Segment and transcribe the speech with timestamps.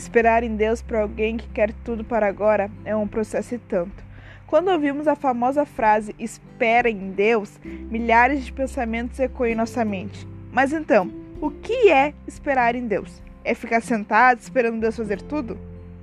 [0.00, 4.02] Esperar em Deus para alguém que quer tudo para agora é um processo e tanto.
[4.46, 10.26] Quando ouvimos a famosa frase espera em Deus, milhares de pensamentos ecoam em nossa mente.
[10.50, 13.22] Mas então, o que é esperar em Deus?
[13.44, 15.58] É ficar sentado esperando Deus fazer tudo?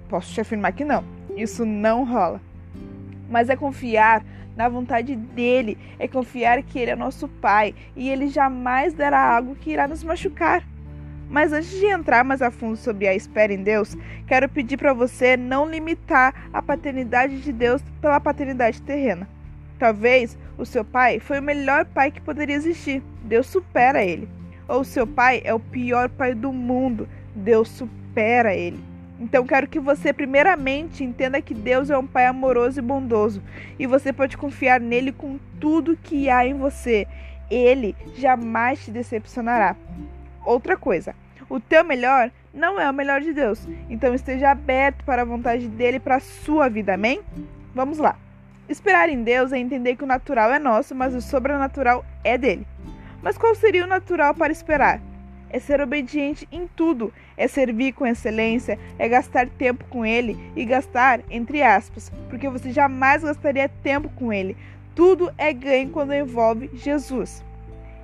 [0.08, 1.04] Posso te afirmar que não.
[1.36, 2.40] Isso não rola.
[3.28, 4.24] Mas é confiar
[4.56, 9.56] na vontade dele, é confiar que ele é nosso Pai e ele jamais dará algo
[9.56, 10.64] que irá nos machucar.
[11.30, 14.94] Mas antes de entrar mais a fundo sobre a espera em Deus, quero pedir para
[14.94, 19.28] você não limitar a paternidade de Deus pela paternidade terrena.
[19.78, 23.04] Talvez o seu pai foi o melhor pai que poderia existir.
[23.24, 24.28] Deus supera ele.
[24.68, 27.08] Ou seu pai é o pior pai do mundo.
[27.36, 28.80] Deus supera ele.
[29.20, 33.42] Então quero que você primeiramente entenda que Deus é um pai amoroso e bondoso
[33.80, 37.08] e você pode confiar nele com tudo que há em você.
[37.50, 39.76] Ele jamais te decepcionará
[40.46, 41.16] outra coisa.
[41.50, 43.68] O teu melhor não é o melhor de Deus.
[43.90, 46.94] Então esteja aberto para a vontade dele para a sua vida.
[46.94, 47.22] Amém?
[47.74, 48.18] Vamos lá.
[48.68, 52.68] Esperar em Deus é entender que o natural é nosso, mas o sobrenatural é dele.
[53.22, 55.02] Mas qual seria o natural para esperar?
[55.50, 60.66] É ser obediente em tudo, é servir com excelência, é gastar tempo com ele e
[60.66, 64.58] gastar entre aspas, porque você jamais gastaria tempo com ele.
[64.94, 67.42] Tudo é ganho quando envolve Jesus.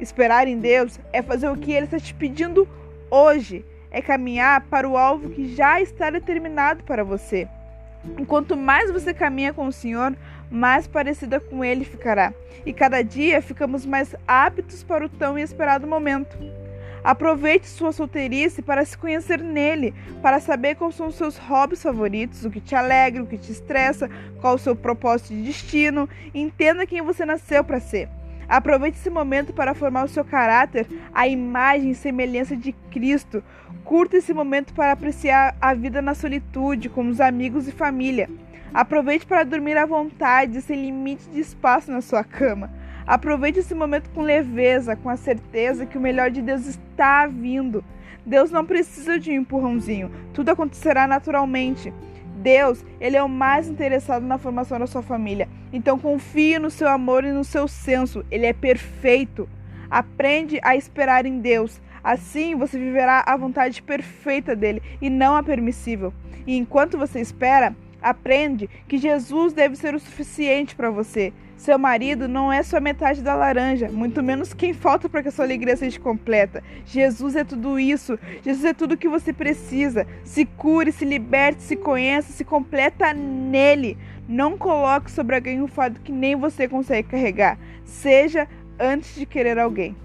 [0.04, 2.68] Esperar em Deus é fazer o que Ele está te pedindo
[3.10, 7.48] hoje, é caminhar para o alvo que já está determinado para você.
[8.20, 10.14] Enquanto mais você caminha com o Senhor,
[10.52, 12.34] mais parecida com Ele ficará.
[12.66, 16.38] E cada dia ficamos mais aptos para o tão esperado momento.
[17.02, 22.44] Aproveite sua solteirice para se conhecer nele, para saber quais são os seus hobbies favoritos,
[22.44, 24.10] o que te alegra, o que te estressa,
[24.42, 26.10] qual o seu propósito de destino.
[26.36, 28.10] Entenda quem você nasceu para ser.
[28.48, 33.44] Aproveite esse momento para formar o seu caráter à imagem e semelhança de Cristo.
[33.84, 38.30] Curta esse momento para apreciar a vida na solitude, com os amigos e família.
[38.74, 42.72] Aproveite para dormir à vontade, sem limite de espaço na sua cama.
[43.06, 47.84] Aproveite esse momento com leveza, com a certeza que o melhor de Deus está vindo.
[48.26, 51.94] Deus não precisa de um empurrãozinho, tudo acontecerá naturalmente.
[52.44, 55.48] Deus, ele é o mais interessado na formação da sua família.
[55.72, 58.24] Então confie no seu amor e no seu senso.
[58.30, 59.48] Ele é perfeito.
[59.90, 61.82] Aprende a esperar em Deus.
[62.04, 66.14] Assim você viverá a vontade perfeita dele e não a permissível.
[66.46, 67.74] E enquanto você espera,
[68.04, 71.34] aprende que Jesus deve ser o suficiente para você.
[71.56, 75.32] Seu marido não é só metade da laranja, muito menos quem falta para que a
[75.32, 76.62] sua alegria seja completa.
[76.86, 78.20] Jesus é tudo isso.
[78.44, 80.06] Jesus é tudo o que você precisa.
[80.26, 83.98] Se cure, se liberte, se conheça, se completa nele.
[84.28, 87.58] Não coloque sobre alguém um fardo que nem você consegue carregar.
[87.86, 88.46] Seja
[88.78, 89.96] antes de querer alguém.